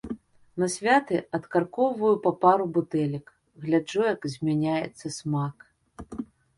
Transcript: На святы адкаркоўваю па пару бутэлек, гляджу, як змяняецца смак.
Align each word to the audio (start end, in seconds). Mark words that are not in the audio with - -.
На 0.61 0.67
святы 0.75 1.19
адкаркоўваю 1.39 2.15
па 2.25 2.31
пару 2.47 2.65
бутэлек, 2.79 3.25
гляджу, 3.69 4.03
як 4.13 4.21
змяняецца 4.37 5.17
смак. 5.21 5.55